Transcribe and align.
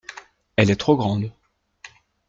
Elle 0.55 0.71
est 0.71 0.77
trop 0.79 0.97
grande. 0.97 1.31